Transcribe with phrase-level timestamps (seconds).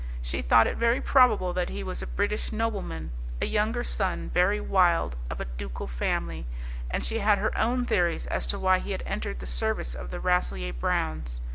[0.23, 4.59] She thought it very probable that he was a British nobleman, a younger son, very
[4.59, 6.47] wild, of a ducal family;
[6.89, 10.09] and she had her own theories as to why he had entered the service of
[10.09, 11.39] the Rasselyer Browns.